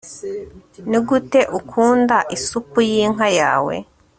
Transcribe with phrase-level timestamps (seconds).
[0.89, 3.75] nigute ukunda isupu yinka yawe